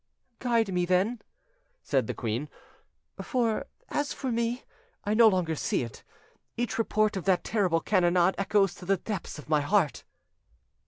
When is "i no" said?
5.03-5.27